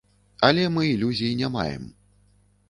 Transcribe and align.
Але 0.47 0.63
мы 0.77 0.85
ілюзій 0.93 1.31
не 1.43 1.51
маем. 1.57 1.85